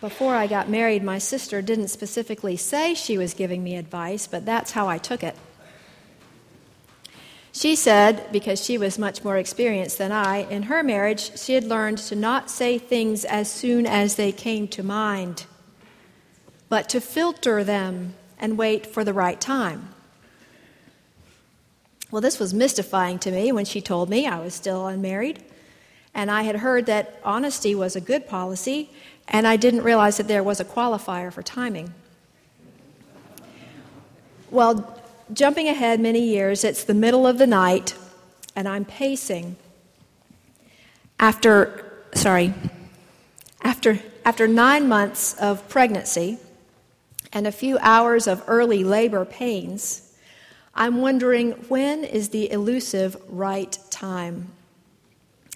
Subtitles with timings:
[0.00, 4.44] before I got married, my sister didn't specifically say she was giving me advice, but
[4.44, 5.36] that's how I took it.
[7.52, 11.64] She said, because she was much more experienced than I, in her marriage, she had
[11.64, 15.46] learned to not say things as soon as they came to mind,
[16.68, 19.94] but to filter them and wait for the right time.
[22.10, 25.42] Well, this was mystifying to me when she told me I was still unmarried,
[26.16, 28.88] and I had heard that honesty was a good policy,
[29.28, 31.92] and I didn't realize that there was a qualifier for timing.
[34.50, 34.98] Well,
[35.30, 37.94] jumping ahead many years, it's the middle of the night,
[38.56, 39.56] and I'm pacing.
[41.20, 42.54] After, sorry,
[43.60, 46.38] after, after nine months of pregnancy
[47.30, 50.14] and a few hours of early labor pains,
[50.74, 54.52] I'm wondering when is the elusive right time?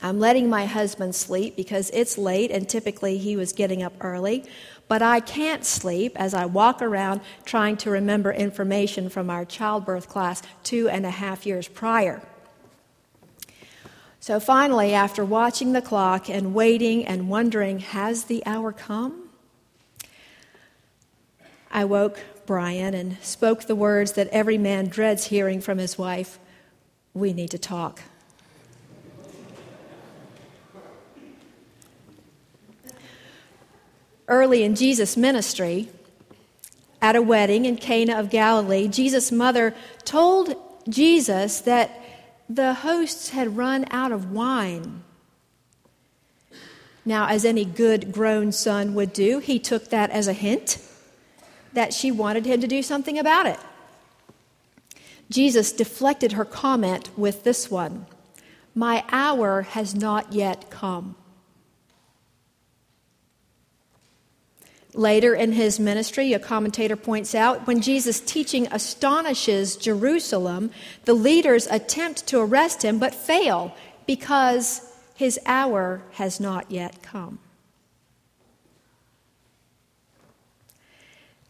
[0.00, 4.44] I'm letting my husband sleep because it's late and typically he was getting up early.
[4.86, 10.08] But I can't sleep as I walk around trying to remember information from our childbirth
[10.08, 12.22] class two and a half years prior.
[14.20, 19.28] So finally, after watching the clock and waiting and wondering, has the hour come?
[21.70, 26.38] I woke Brian and spoke the words that every man dreads hearing from his wife
[27.14, 28.02] We need to talk.
[34.28, 35.88] Early in Jesus' ministry,
[37.00, 40.54] at a wedding in Cana of Galilee, Jesus' mother told
[40.88, 41.90] Jesus that
[42.48, 45.02] the hosts had run out of wine.
[47.04, 50.78] Now, as any good grown son would do, he took that as a hint
[51.72, 53.58] that she wanted him to do something about it.
[55.30, 58.06] Jesus deflected her comment with this one
[58.74, 61.16] My hour has not yet come.
[64.94, 70.70] Later in his ministry, a commentator points out when Jesus' teaching astonishes Jerusalem,
[71.04, 73.74] the leaders attempt to arrest him but fail
[74.06, 77.38] because his hour has not yet come.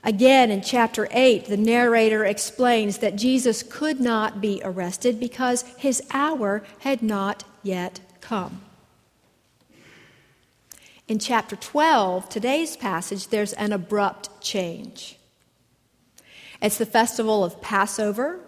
[0.02, 6.02] Again, in chapter 8, the narrator explains that Jesus could not be arrested because his
[6.12, 8.62] hour had not yet come.
[11.08, 15.18] In chapter 12, today's passage, there's an abrupt change.
[16.60, 18.40] It's the festival of Passover,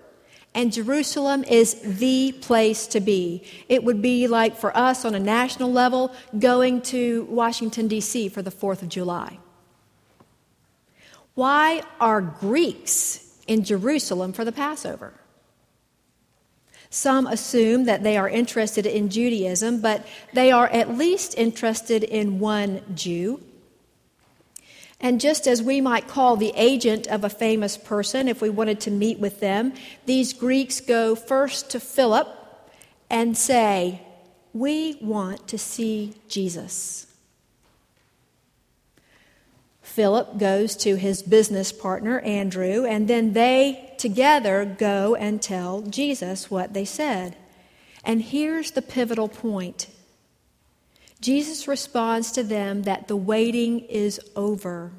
[0.54, 3.42] and Jerusalem is the place to be.
[3.70, 8.28] It would be like for us on a national level going to Washington, D.C.
[8.28, 9.38] for the 4th of July.
[11.34, 15.14] Why are Greeks in Jerusalem for the Passover?
[16.90, 22.40] Some assume that they are interested in Judaism, but they are at least interested in
[22.40, 23.40] one Jew.
[25.00, 28.80] And just as we might call the agent of a famous person if we wanted
[28.80, 29.72] to meet with them,
[30.04, 32.28] these Greeks go first to Philip
[33.08, 34.02] and say,
[34.52, 37.06] We want to see Jesus.
[39.80, 46.50] Philip goes to his business partner, Andrew, and then they together go and tell Jesus
[46.50, 47.36] what they said.
[48.02, 49.88] And here's the pivotal point
[51.20, 54.92] Jesus responds to them that the waiting is over.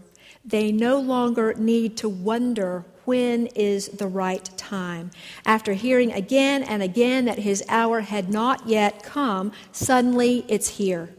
[0.46, 5.10] They no longer need to wonder when is the right time.
[5.46, 11.10] After hearing again and again that his hour had not yet come, suddenly it's here.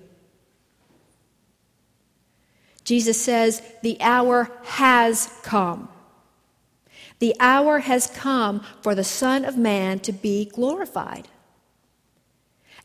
[2.85, 5.89] Jesus says, The hour has come.
[7.23, 11.29] The hour has come for the Son of Man to be glorified.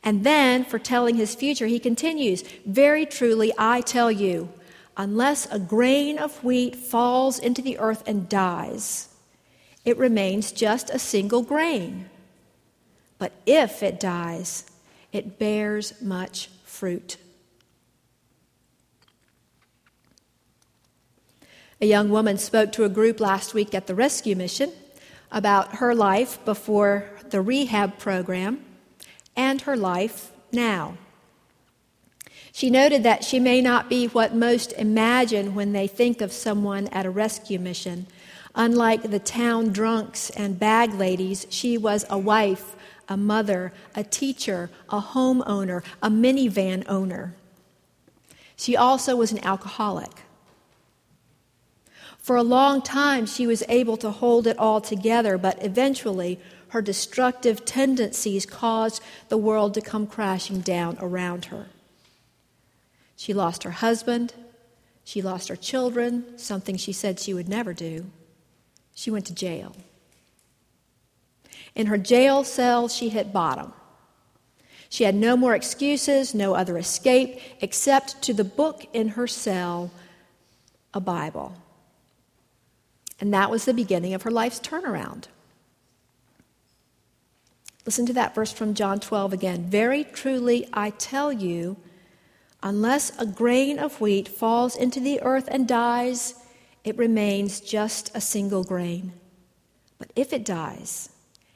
[0.04, 4.50] And then, for telling his future, he continues Very truly, I tell you,
[4.96, 9.10] unless a grain of wheat falls into the earth and dies,
[9.84, 12.08] it remains just a single grain.
[13.18, 14.70] But if it dies,
[15.12, 17.18] it bears much fruit.
[21.80, 24.72] A young woman spoke to a group last week at the rescue mission
[25.32, 28.64] about her life before the rehab program
[29.36, 30.98] and her life now.
[32.52, 36.88] She noted that she may not be what most imagine when they think of someone
[36.88, 38.08] at a rescue mission.
[38.56, 42.76] Unlike the town drunks and bag ladies, she was a wife,
[43.08, 47.36] a mother, a teacher, a homeowner, a minivan owner.
[48.56, 50.24] She also was an alcoholic.
[52.28, 56.42] For a long time, she was able to hold it all together, but eventually,
[56.72, 61.68] her destructive tendencies caused the world to come crashing down around her.
[63.16, 64.34] She lost her husband.
[65.06, 68.08] She lost her children, something she said she would never do.
[68.94, 69.74] She went to jail.
[71.76, 73.72] In her jail cell, she hit bottom.
[74.90, 79.92] She had no more excuses, no other escape, except to the book in her cell,
[80.94, 81.56] a Bible.
[83.20, 85.26] And that was the beginning of her life's turnaround.
[87.86, 89.64] Listen to that verse from John 12 again.
[89.70, 91.78] Very truly, I tell you,
[92.62, 96.36] unless a grain of wheat falls into the earth and dies,
[96.84, 99.14] it remains just a single grain.
[100.00, 101.10] But if it dies,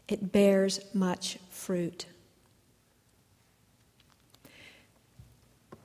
[0.08, 2.06] it bears much fruit.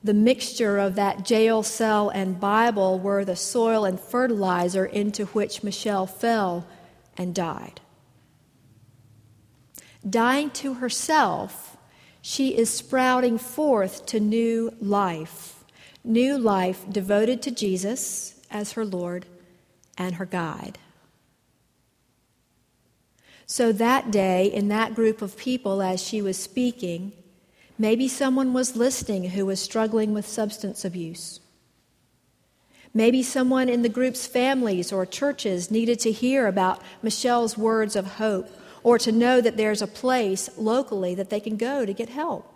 [0.06, 5.64] The mixture of that jail cell and Bible were the soil and fertilizer into which
[5.64, 6.64] Michelle fell
[7.16, 7.80] and died.
[10.08, 11.76] Dying to herself,
[12.22, 15.64] she is sprouting forth to new life,
[16.04, 19.26] new life devoted to Jesus as her Lord
[19.98, 20.78] and her guide.
[23.44, 27.10] So that day, in that group of people, as she was speaking,
[27.78, 31.40] maybe someone was listening who was struggling with substance abuse.
[32.94, 38.14] Maybe someone in the group's families or churches needed to hear about Michelle's words of
[38.14, 38.48] hope
[38.82, 42.50] or to know that there's a place locally that they can go to get help.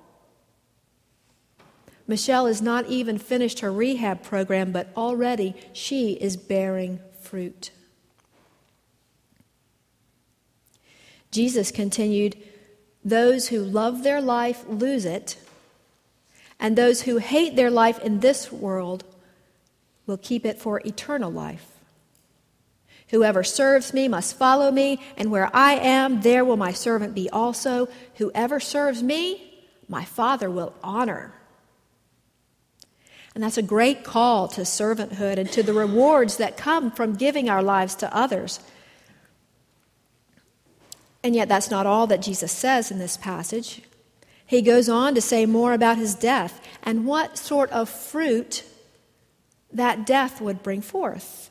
[2.07, 7.71] Michelle has not even finished her rehab program, but already she is bearing fruit.
[11.31, 12.37] Jesus continued,
[13.05, 15.37] Those who love their life lose it,
[16.59, 19.05] and those who hate their life in this world
[20.07, 21.67] will keep it for eternal life.
[23.09, 27.29] Whoever serves me must follow me, and where I am, there will my servant be
[27.31, 27.89] also.
[28.17, 31.33] Whoever serves me, my Father will honor.
[33.35, 37.49] And that's a great call to servanthood and to the rewards that come from giving
[37.49, 38.61] our lives to others.
[41.23, 43.83] And yet, that's not all that Jesus says in this passage.
[44.47, 48.65] He goes on to say more about his death and what sort of fruit
[49.73, 51.51] that death would bring forth.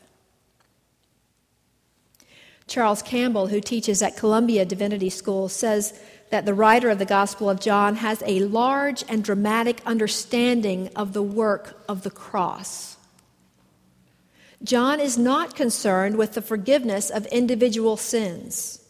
[2.67, 5.99] Charles Campbell, who teaches at Columbia Divinity School, says
[6.29, 11.13] that the writer of the Gospel of John has a large and dramatic understanding of
[11.13, 12.97] the work of the cross.
[14.61, 18.83] John is not concerned with the forgiveness of individual sins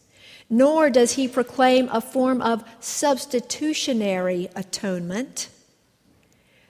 [0.50, 5.48] nor does he proclaim a form of substitutionary atonement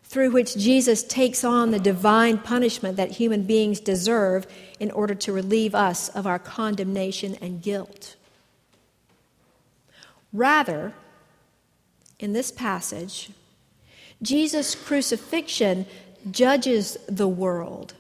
[0.05, 4.47] through which Jesus takes on the divine punishment that human beings deserve
[4.79, 8.17] in order to relieve us of our condemnation and guilt.
[10.33, 10.93] Rather,
[12.19, 13.31] in this passage,
[14.21, 15.87] Jesus' crucifixion
[16.31, 17.95] judges the world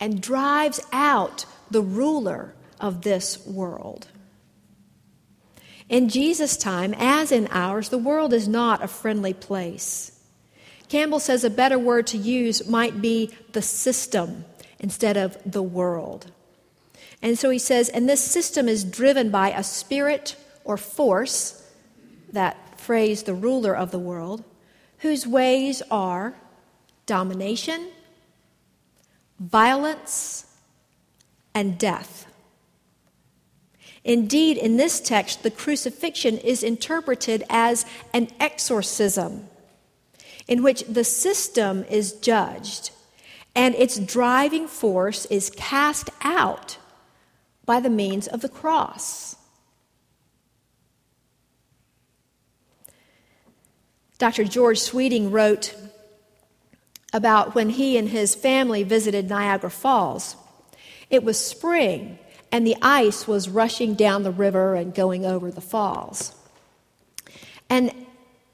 [0.00, 4.08] and drives out the ruler of this world.
[5.88, 10.12] In Jesus' time, as in ours, the world is not a friendly place.
[10.88, 14.44] Campbell says a better word to use might be the system
[14.78, 16.30] instead of the world.
[17.22, 21.62] And so he says, and this system is driven by a spirit or force,
[22.32, 24.44] that phrase, the ruler of the world,
[24.98, 26.34] whose ways are
[27.06, 27.88] domination,
[29.38, 30.46] violence,
[31.54, 32.26] and death.
[34.06, 37.84] Indeed, in this text, the crucifixion is interpreted as
[38.14, 39.48] an exorcism
[40.46, 42.92] in which the system is judged
[43.56, 46.78] and its driving force is cast out
[47.64, 49.34] by the means of the cross.
[54.18, 54.44] Dr.
[54.44, 55.74] George Sweeting wrote
[57.12, 60.36] about when he and his family visited Niagara Falls.
[61.10, 62.20] It was spring,
[62.52, 66.34] and the ice was rushing down the river and going over the falls.
[67.68, 67.92] And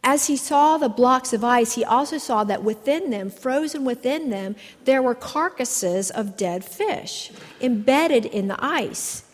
[0.04, 4.30] as he saw the blocks of ice, he also saw that within them, frozen within
[4.30, 7.30] them, there were carcasses of dead fish
[7.60, 9.24] embedded in the ice.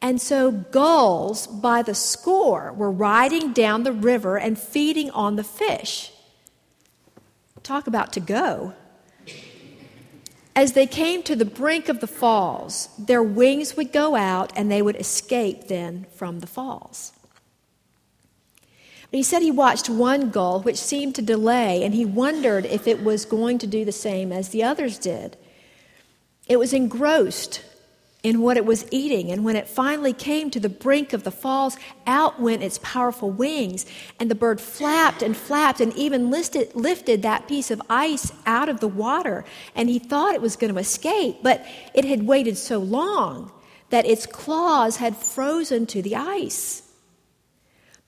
[0.00, 5.44] And so gulls by the score were riding down the river and feeding on the
[5.44, 6.12] fish.
[7.62, 8.72] Talk about to go.
[10.58, 14.68] As they came to the brink of the falls, their wings would go out and
[14.68, 17.12] they would escape then from the falls.
[19.08, 22.88] But he said he watched one gull which seemed to delay, and he wondered if
[22.88, 25.36] it was going to do the same as the others did.
[26.48, 27.62] It was engrossed
[28.22, 29.30] in what it was eating.
[29.30, 33.30] And when it finally came to the brink of the falls, out went its powerful
[33.30, 33.86] wings.
[34.18, 38.68] And the bird flapped and flapped and even lifted, lifted that piece of ice out
[38.68, 39.44] of the water.
[39.74, 43.52] And he thought it was going to escape, but it had waited so long
[43.90, 46.82] that its claws had frozen to the ice.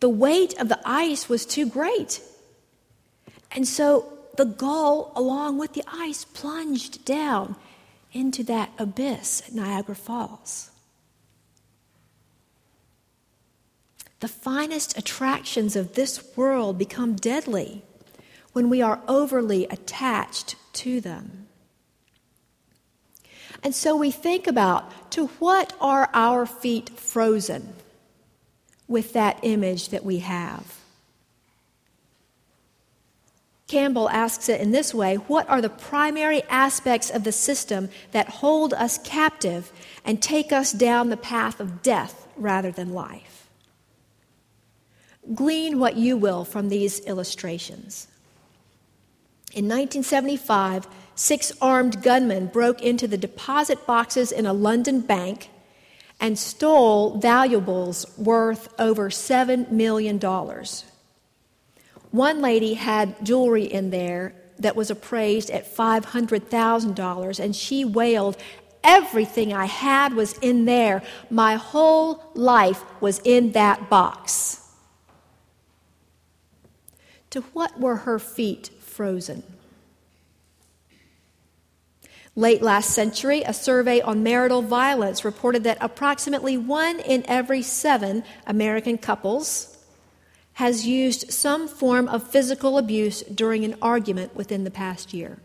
[0.01, 2.21] The weight of the ice was too great.
[3.53, 7.57] And so the gull, along with the ice, plunged down
[8.13, 10.71] into that abyss at Niagara Falls.
[14.21, 17.83] The finest attractions of this world become deadly
[18.53, 21.47] when we are overly attached to them.
[23.63, 27.75] And so we think about to what are our feet frozen
[28.89, 30.80] with that image that we have?
[33.71, 38.29] Campbell asks it in this way What are the primary aspects of the system that
[38.29, 39.71] hold us captive
[40.05, 43.49] and take us down the path of death rather than life?
[45.33, 48.09] Glean what you will from these illustrations.
[49.53, 55.49] In 1975, six armed gunmen broke into the deposit boxes in a London bank
[56.19, 60.19] and stole valuables worth over $7 million.
[62.11, 68.37] One lady had jewelry in there that was appraised at $500,000, and she wailed,
[68.83, 71.03] Everything I had was in there.
[71.29, 74.69] My whole life was in that box.
[77.31, 79.43] To what were her feet frozen?
[82.35, 88.25] Late last century, a survey on marital violence reported that approximately one in every seven
[88.47, 89.70] American couples
[90.61, 95.39] has used some form of physical abuse during an argument within the past year?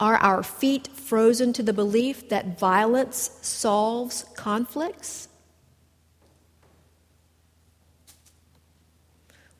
[0.00, 5.28] Are our feet frozen to the belief that violence solves conflicts?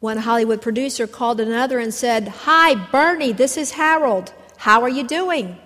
[0.00, 4.32] One Hollywood producer called another and said, Hi, Bernie, this is Harold.
[4.56, 5.56] How are you doing?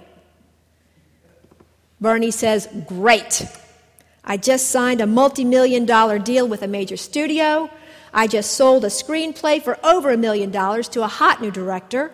[2.02, 3.47] Bernie says, Great.
[4.25, 7.71] I just signed a multi million dollar deal with a major studio.
[8.14, 12.12] I just sold a screenplay for over a million dollars to a hot new director.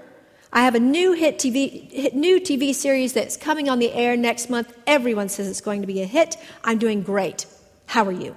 [0.53, 4.17] I have a new hit TV, hit, new TV series that's coming on the air
[4.17, 4.73] next month.
[4.87, 6.37] Everyone says it's going to be a hit.
[6.65, 7.47] I'm doing great.
[7.87, 8.35] How are you?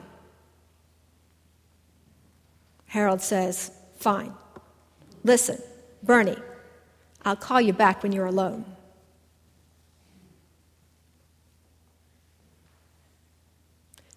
[2.88, 4.34] Harold says, Fine.
[5.24, 5.62] Listen,
[6.04, 6.36] Bernie,
[7.24, 8.66] I'll call you back when you're alone.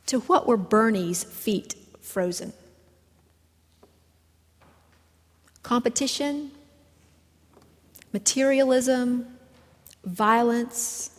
[0.06, 2.52] To what were Bernie's feet frozen?
[5.62, 6.50] Competition,
[8.12, 9.26] materialism,
[10.04, 11.18] violence.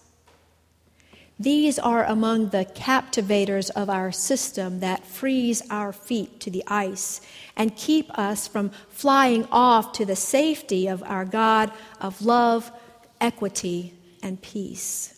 [1.39, 7.20] These are among the captivators of our system that freeze our feet to the ice
[7.58, 12.72] and keep us from flying off to the safety of our God of love,
[13.20, 15.14] equity, and peace.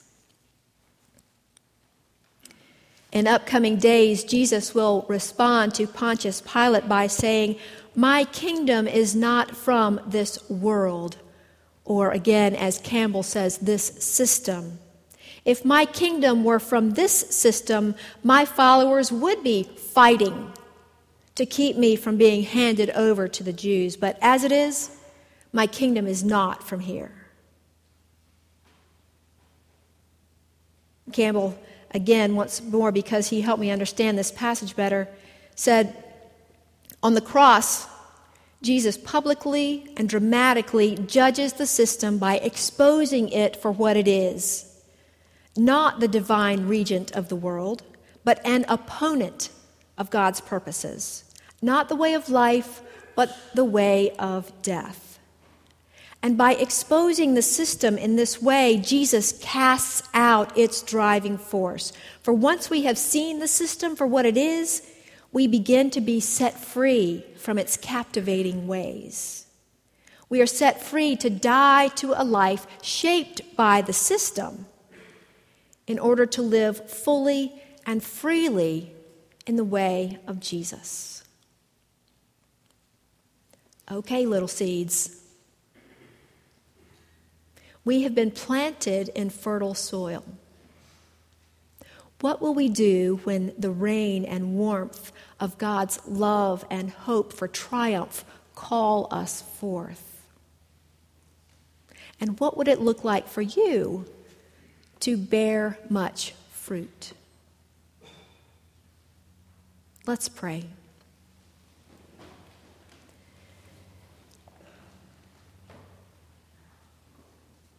[3.18, 7.56] In upcoming days, Jesus will respond to Pontius Pilate by saying,
[7.96, 11.18] My kingdom is not from this world.
[11.84, 14.78] Or again, as Campbell says, this system.
[15.46, 20.54] If my kingdom were from this system, my followers would be fighting
[21.34, 23.98] to keep me from being handed over to the Jews.
[23.98, 24.96] But as it is,
[25.52, 27.12] my kingdom is not from here.
[31.12, 31.58] Campbell
[31.92, 35.08] again once more because he helped me understand this passage better,
[35.56, 35.96] said,
[37.02, 37.88] On the cross,
[38.62, 44.68] Jesus publicly and dramatically judges the system by exposing it for what it is
[45.58, 47.84] not the divine regent of the world,
[48.24, 49.50] but an opponent
[49.98, 51.24] of God's purposes.
[51.62, 52.82] Not the way of life,
[53.16, 55.17] but the way of death.
[56.24, 61.94] And by exposing the system in this way, Jesus casts out its driving force.
[62.22, 64.82] For once we have seen the system for what it is,
[65.32, 69.46] we begin to be set free from its captivating ways.
[70.30, 74.66] We are set free to die to a life shaped by the system
[75.86, 77.54] in order to live fully
[77.86, 78.92] and freely
[79.46, 81.24] in the way of Jesus.
[83.90, 85.22] Okay, little seeds.
[87.88, 90.26] We have been planted in fertile soil.
[92.20, 97.48] What will we do when the rain and warmth of God's love and hope for
[97.48, 98.26] triumph
[98.56, 100.04] call us forth?
[102.20, 104.06] And what would it look like for you
[105.02, 107.14] to bear much fruit.
[110.06, 110.66] Let's pray.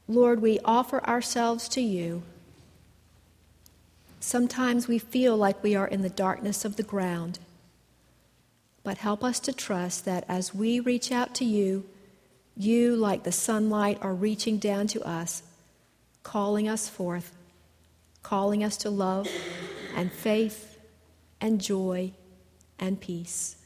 [0.08, 2.22] Lord, we offer ourselves to you.
[4.20, 7.38] Sometimes we feel like we are in the darkness of the ground,
[8.82, 11.84] but help us to trust that as we reach out to you,
[12.56, 15.42] you, like the sunlight, are reaching down to us,
[16.22, 17.36] calling us forth,
[18.22, 19.28] calling us to love
[19.94, 20.78] and faith
[21.40, 22.12] and joy
[22.78, 23.56] and peace.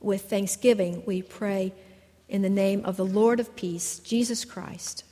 [0.00, 1.72] With thanksgiving, we pray
[2.28, 5.04] in the name of the Lord of peace, Jesus Christ.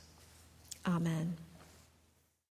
[0.85, 1.37] Amen.